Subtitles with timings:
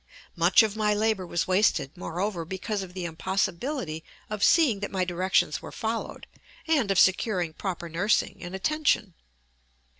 [0.35, 5.05] Much of my labor was wasted, moreover, because of the impossibility of seeing that my
[5.05, 6.25] directions were followed,
[6.67, 9.13] and of securing proper nursing and attention.